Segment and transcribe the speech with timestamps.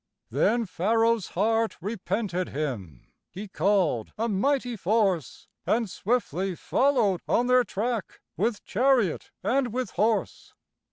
[0.31, 7.63] Then Pharaoh's heart repented him; He called a mighty force, And swiftly followed on their
[7.63, 10.55] track, With chariot and with horse.